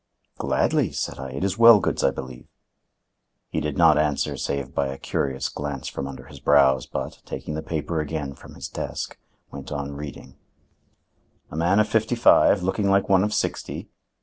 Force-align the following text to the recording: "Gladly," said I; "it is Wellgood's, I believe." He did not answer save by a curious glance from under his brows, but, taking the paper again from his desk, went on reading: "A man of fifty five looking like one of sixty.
"Gladly," 0.39 0.91
said 0.91 1.19
I; 1.19 1.29
"it 1.29 1.43
is 1.43 1.59
Wellgood's, 1.59 2.03
I 2.03 2.09
believe." 2.09 2.47
He 3.49 3.61
did 3.61 3.77
not 3.77 3.99
answer 3.99 4.35
save 4.35 4.73
by 4.73 4.87
a 4.87 4.97
curious 4.97 5.47
glance 5.47 5.87
from 5.89 6.07
under 6.07 6.25
his 6.25 6.39
brows, 6.39 6.87
but, 6.87 7.21
taking 7.23 7.53
the 7.53 7.61
paper 7.61 7.99
again 8.01 8.33
from 8.33 8.55
his 8.55 8.67
desk, 8.67 9.19
went 9.51 9.71
on 9.71 9.93
reading: 9.95 10.37
"A 11.51 11.55
man 11.55 11.79
of 11.79 11.87
fifty 11.87 12.15
five 12.15 12.63
looking 12.63 12.89
like 12.89 13.09
one 13.09 13.23
of 13.23 13.31
sixty. 13.31 13.89